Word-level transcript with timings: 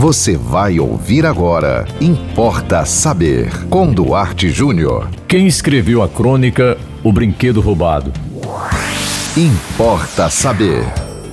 Você 0.00 0.34
vai 0.34 0.80
ouvir 0.80 1.26
agora. 1.26 1.84
Importa 2.00 2.86
saber. 2.86 3.50
Com 3.68 3.92
Duarte 3.92 4.48
Júnior. 4.48 5.10
Quem 5.28 5.46
escreveu 5.46 6.02
a 6.02 6.08
crônica 6.08 6.78
O 7.04 7.12
Brinquedo 7.12 7.60
Roubado? 7.60 8.10
Importa 9.36 10.30
saber. 10.30 10.86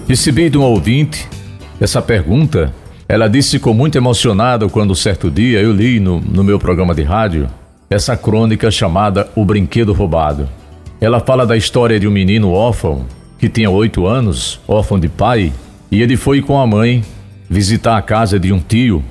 Recebi 0.06 0.50
de 0.50 0.58
um 0.58 0.64
ouvinte 0.64 1.30
essa 1.80 2.02
pergunta. 2.02 2.74
Ela 3.08 3.30
disse 3.30 3.58
com 3.58 3.74
muito 3.74 3.98
emocionada 3.98 4.68
quando 4.68 4.94
certo 4.94 5.32
dia 5.32 5.62
eu 5.62 5.72
li 5.72 5.98
no, 6.02 6.20
no 6.20 6.44
meu 6.44 6.60
programa 6.60 6.94
de 6.94 7.04
rádio 7.04 7.48
essa 7.90 8.18
crônica 8.18 8.70
chamada 8.70 9.30
O 9.34 9.46
Brinquedo 9.46 9.94
Roubado. 9.94 10.46
Ela 11.00 11.22
fala 11.22 11.48
da 11.48 11.56
história 11.56 11.98
de 11.98 12.06
um 12.06 12.12
menino 12.12 12.52
órfão 12.52 13.06
que 13.40 13.48
tinha 13.48 13.70
oito 13.70 14.06
anos, 14.06 14.60
órfão 14.68 15.00
de 15.00 15.08
pai, 15.08 15.54
e 15.90 16.02
ele 16.02 16.18
foi 16.18 16.42
com 16.42 16.60
a 16.60 16.68
mãe 16.68 17.02
visitar 17.50 17.98
a 17.98 18.02
casa 18.02 18.40
de 18.40 18.52
um 18.52 18.60
tio, 18.60 19.04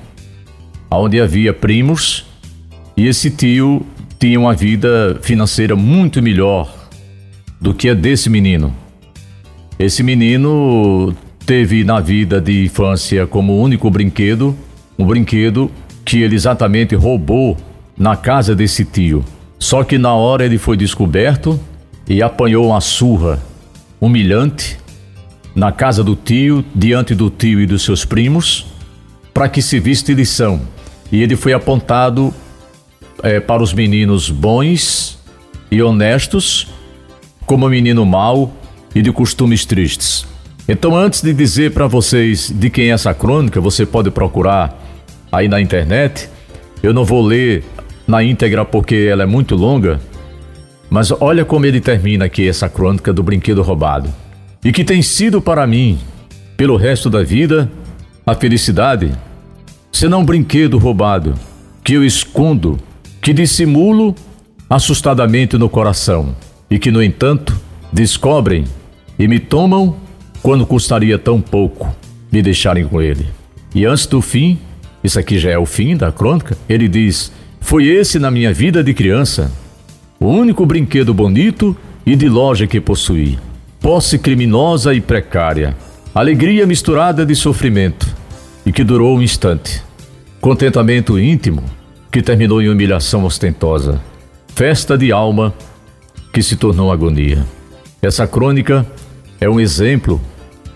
onde 0.89 1.19
havia 1.19 1.53
primos, 1.53 2.25
e 2.95 3.07
esse 3.07 3.29
tio 3.29 3.85
tinha 4.19 4.39
uma 4.39 4.53
vida 4.53 5.19
financeira 5.21 5.75
muito 5.75 6.21
melhor 6.21 6.73
do 7.59 7.73
que 7.73 7.89
a 7.89 7.93
desse 7.93 8.29
menino. 8.29 8.73
Esse 9.77 10.01
menino 10.01 11.13
teve 11.45 11.83
na 11.83 11.99
vida 11.99 12.41
de 12.41 12.65
infância 12.65 13.27
como 13.27 13.61
único 13.61 13.89
brinquedo, 13.89 14.55
um 14.97 15.05
brinquedo 15.05 15.71
que 16.03 16.21
ele 16.21 16.35
exatamente 16.35 16.95
roubou 16.95 17.57
na 17.97 18.15
casa 18.15 18.55
desse 18.55 18.83
tio. 18.85 19.23
Só 19.59 19.83
que 19.83 19.97
na 19.97 20.13
hora 20.13 20.45
ele 20.45 20.57
foi 20.57 20.77
descoberto 20.77 21.59
e 22.07 22.21
apanhou 22.21 22.67
uma 22.67 22.81
surra 22.81 23.41
humilhante 23.99 24.77
na 25.57 25.71
casa 25.71 26.03
do 26.03 26.15
tio, 26.15 26.63
diante 26.75 27.15
do 27.15 27.31
tio 27.31 27.59
e 27.59 27.65
dos 27.65 27.81
seus 27.81 28.05
primos, 28.05 28.67
para 29.33 29.49
que 29.49 29.59
se 29.59 29.79
viste 29.79 30.13
lição. 30.13 30.61
E 31.11 31.23
ele 31.23 31.35
foi 31.35 31.51
apontado 31.51 32.31
é, 33.23 33.39
para 33.39 33.63
os 33.63 33.73
meninos 33.73 34.29
bons 34.29 35.17
e 35.71 35.81
honestos, 35.81 36.67
como 37.43 37.67
menino 37.67 38.05
mau 38.05 38.53
e 38.93 39.01
de 39.01 39.11
costumes 39.11 39.65
tristes. 39.65 40.27
Então, 40.69 40.95
antes 40.95 41.23
de 41.23 41.33
dizer 41.33 41.71
para 41.71 41.87
vocês 41.87 42.53
de 42.53 42.69
quem 42.69 42.91
é 42.91 42.93
essa 42.93 43.11
crônica, 43.11 43.59
você 43.59 43.83
pode 43.83 44.11
procurar 44.11 44.79
aí 45.31 45.47
na 45.47 45.59
internet. 45.59 46.29
Eu 46.83 46.93
não 46.93 47.03
vou 47.03 47.25
ler 47.25 47.63
na 48.07 48.23
íntegra 48.23 48.63
porque 48.63 49.07
ela 49.09 49.23
é 49.23 49.25
muito 49.25 49.55
longa, 49.55 49.99
mas 50.87 51.11
olha 51.19 51.43
como 51.43 51.65
ele 51.65 51.81
termina 51.81 52.25
aqui 52.25 52.47
essa 52.47 52.69
crônica 52.69 53.11
do 53.11 53.23
brinquedo 53.23 53.63
roubado 53.63 54.26
e 54.63 54.71
que 54.71 54.83
tem 54.83 55.01
sido 55.01 55.41
para 55.41 55.65
mim, 55.67 55.97
pelo 56.55 56.75
resto 56.75 57.09
da 57.09 57.23
vida, 57.23 57.71
a 58.25 58.33
felicidade, 58.35 59.11
senão 59.91 60.21
um 60.21 60.25
brinquedo 60.25 60.77
roubado 60.77 61.33
que 61.83 61.93
eu 61.93 62.03
escondo, 62.03 62.77
que 63.21 63.31
dissimulo 63.33 64.13
assustadamente 64.69 65.57
no 65.57 65.69
coração 65.69 66.35
e 66.69 66.77
que, 66.77 66.91
no 66.91 67.01
entanto, 67.01 67.57
descobrem 67.93 68.65
e 69.17 69.27
me 69.27 69.39
tomam 69.39 69.95
quando 70.41 70.65
custaria 70.65 71.17
tão 71.17 71.39
pouco 71.39 71.95
me 72.31 72.41
deixarem 72.41 72.85
com 72.85 73.01
ele. 73.01 73.27
E 73.73 73.85
antes 73.85 74.05
do 74.05 74.21
fim, 74.21 74.59
isso 75.03 75.17
aqui 75.17 75.39
já 75.39 75.51
é 75.51 75.57
o 75.57 75.65
fim 75.65 75.95
da 75.95 76.11
crônica, 76.11 76.57
ele 76.67 76.87
diz: 76.87 77.31
Foi 77.61 77.85
esse 77.85 78.19
na 78.19 78.29
minha 78.29 78.51
vida 78.51 78.83
de 78.83 78.93
criança, 78.93 79.51
o 80.19 80.27
único 80.27 80.65
brinquedo 80.65 81.13
bonito 81.13 81.75
e 82.05 82.15
de 82.15 82.27
loja 82.27 82.67
que 82.67 82.81
possuí 82.81 83.37
posse 83.87 84.19
criminosa 84.19 84.93
e 84.93 84.99
precária, 84.99 85.73
alegria 86.13 86.67
misturada 86.67 87.25
de 87.25 87.33
sofrimento 87.33 88.05
e 88.65 88.71
que 88.73 88.83
durou 88.83 89.15
um 89.15 89.21
instante, 89.21 89.81
contentamento 90.41 91.17
íntimo 91.17 91.63
que 92.11 92.21
terminou 92.21 92.61
em 92.61 92.67
humilhação 92.67 93.23
ostentosa, 93.23 94.01
festa 94.53 94.97
de 94.97 95.13
alma 95.13 95.53
que 96.33 96.43
se 96.43 96.57
tornou 96.57 96.91
agonia. 96.91 97.45
Essa 98.01 98.27
crônica 98.27 98.85
é 99.39 99.47
um 99.47 99.57
exemplo 99.57 100.19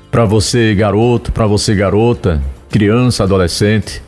para 0.09 0.23
você, 0.23 0.73
garoto, 0.73 1.33
para 1.33 1.45
você, 1.45 1.75
garota, 1.75 2.41
criança, 2.69 3.25
adolescente, 3.25 4.01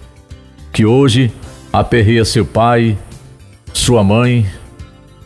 que 0.71 0.85
hoje 0.85 1.29
aperreia 1.73 2.23
seu 2.23 2.45
pai, 2.45 2.97
sua 3.73 4.01
mãe, 4.01 4.45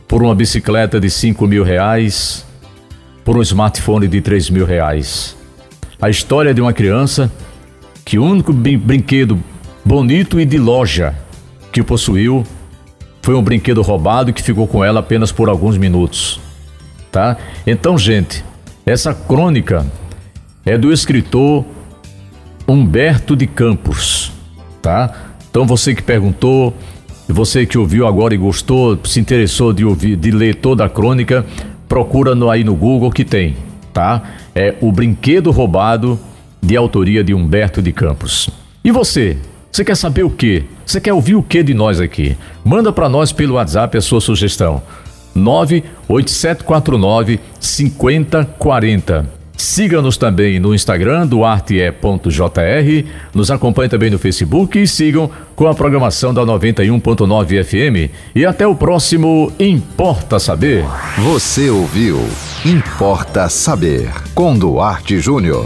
por 0.08 0.24
uma 0.24 0.34
bicicleta 0.34 1.00
de 1.00 1.12
cinco 1.12 1.46
mil 1.46 1.64
reais, 1.64 2.47
por 3.28 3.36
um 3.36 3.42
smartphone 3.42 4.08
de 4.08 4.22
3 4.22 4.50
mil 4.52 4.66
reais. 4.66 5.36
A 6.02 6.10
história 6.10 6.54
de 6.54 6.62
uma 6.62 6.72
criança 6.72 7.30
que 8.06 8.18
o 8.18 8.24
único 8.24 8.54
brinquedo 8.54 9.44
bonito 9.84 10.40
e 10.40 10.46
de 10.46 10.58
loja 10.58 11.14
que 11.70 11.84
possuiu 11.84 12.46
foi 13.22 13.36
um 13.36 13.44
brinquedo 13.44 13.82
roubado 13.82 14.32
que 14.32 14.42
ficou 14.42 14.66
com 14.66 14.82
ela 14.82 15.02
apenas 15.02 15.30
por 15.30 15.50
alguns 15.50 15.78
minutos. 15.78 16.40
Tá? 17.12 17.36
Então, 17.68 17.98
gente, 17.98 18.46
essa 18.86 19.14
crônica 19.14 19.86
é 20.66 20.78
do 20.78 20.90
escritor 20.90 21.66
Humberto 22.66 23.36
de 23.36 23.46
Campos, 23.46 24.32
tá? 24.82 25.34
Então 25.50 25.68
você 25.68 25.94
que 25.94 26.02
perguntou, 26.02 26.74
você 27.28 27.66
que 27.66 27.78
ouviu 27.78 28.08
agora 28.08 28.34
e 28.34 28.38
gostou, 28.38 28.98
se 29.04 29.20
interessou 29.20 29.74
de 29.74 29.84
ouvir, 29.84 30.16
de 30.16 30.32
ler 30.32 30.56
toda 30.56 30.86
a 30.86 30.90
crônica, 30.90 31.46
procura 31.88 32.36
no, 32.36 32.50
aí 32.50 32.64
no 32.64 32.76
Google 32.76 33.12
que 33.12 33.26
tem, 33.26 33.56
tá? 33.94 34.22
É 34.54 34.76
o 34.82 34.92
Brinquedo 34.92 35.52
Roubado, 35.52 36.20
de 36.62 36.76
autoria 36.76 37.24
de 37.24 37.34
Humberto 37.34 37.82
de 37.82 37.92
Campos. 37.92 38.50
E 38.84 38.92
você? 38.92 39.38
Você 39.72 39.86
quer 39.86 39.96
saber 39.96 40.24
o 40.24 40.30
quê? 40.30 40.64
Você 40.86 41.00
quer 41.00 41.14
ouvir 41.14 41.36
o 41.36 41.44
que 41.44 41.62
de 41.62 41.74
nós 41.74 42.00
aqui? 42.00 42.36
Manda 42.64 42.92
para 42.92 43.08
nós 43.08 43.32
pelo 43.32 43.56
WhatsApp 43.56 43.98
a 43.98 44.02
sua 44.02 44.20
sugestão. 44.20 44.82
98749 45.36 47.40
5040. 47.60 49.37
Siga-nos 49.58 50.18
também 50.18 50.60
no 50.60 50.74
Instagram, 50.74 51.26
duarte.jr. 51.26 53.06
Nos 53.34 53.50
acompanhe 53.50 53.90
também 53.90 54.12
no 54.12 54.20
Facebook 54.20 54.78
e 54.80 54.88
sigam 54.88 55.30
com 55.56 55.68
a 55.68 55.74
programação 55.74 56.32
da 56.32 56.44
91.9 56.44 57.64
FM. 57.64 58.14
E 58.36 58.46
até 58.46 58.68
o 58.68 58.76
próximo 58.76 59.52
Importa 59.60 60.38
Saber. 60.38 60.86
Você 61.18 61.72
ouviu 61.72 62.20
Importa 62.64 63.50
Saber 63.50 64.12
com 64.36 64.56
Duarte 64.58 65.20
Júnior. 65.20 65.66